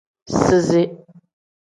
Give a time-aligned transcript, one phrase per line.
[0.43, 0.83] Sizi.